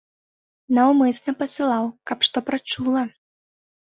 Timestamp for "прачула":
2.47-3.03